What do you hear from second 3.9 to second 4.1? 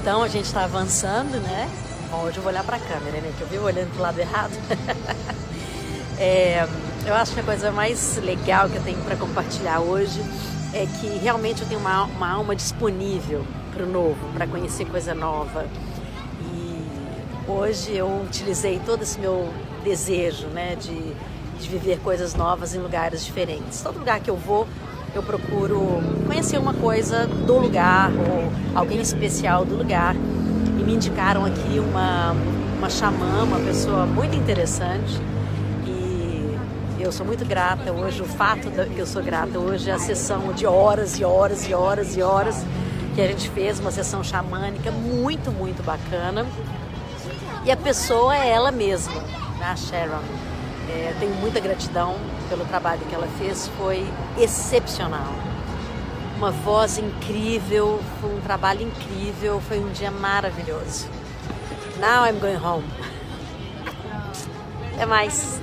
para o